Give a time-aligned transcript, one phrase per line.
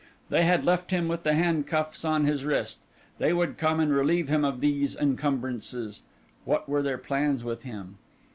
[0.31, 2.79] They had left him with the handcuffs on his wrists;
[3.19, 6.01] they would come and relieve him of these encumbrances.
[6.43, 7.99] What were their plans with him?